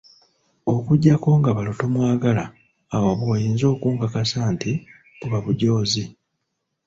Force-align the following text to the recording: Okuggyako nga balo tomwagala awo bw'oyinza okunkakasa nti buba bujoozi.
Okuggyako 0.73 1.29
nga 1.39 1.51
balo 1.55 1.73
tomwagala 1.79 2.43
awo 2.95 3.11
bw'oyinza 3.19 3.65
okunkakasa 3.73 4.39
nti 4.53 4.71
buba 5.17 5.39
bujoozi. 5.45 6.03